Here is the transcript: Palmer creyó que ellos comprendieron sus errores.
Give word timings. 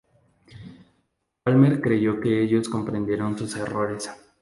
Palmer 1.43 1.79
creyó 1.79 2.19
que 2.21 2.41
ellos 2.41 2.69
comprendieron 2.69 3.37
sus 3.37 3.55
errores. 3.55 4.09